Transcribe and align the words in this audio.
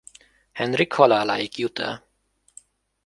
Henrik 0.51 0.93
haláláig 0.93 1.57
jut 1.57 1.79
el. 1.79 2.07